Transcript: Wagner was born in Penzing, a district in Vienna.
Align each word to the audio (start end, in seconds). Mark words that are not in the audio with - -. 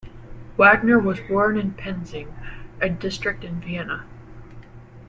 Wagner 0.57 0.97
was 0.97 1.19
born 1.19 1.59
in 1.59 1.73
Penzing, 1.75 2.33
a 2.81 2.89
district 2.89 3.43
in 3.43 3.59
Vienna. 3.61 4.07